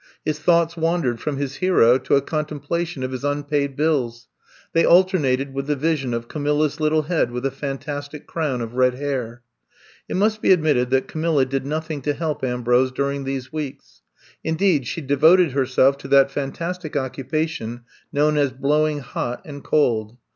[0.25, 4.27] His thoughts wandered from his hero to a contemplation of his unpaid bills.
[4.73, 8.73] They alternated with the vision of Camilla's little head with a fan tastic crown of
[8.73, 9.43] red hair.
[10.09, 14.01] It must be admitted that Camilla did nothing to help Ambrose during these weeks.
[14.43, 17.81] Indeed, she devoted herself to that fantastic occupation
[18.11, 20.17] known as blowing hot and cold.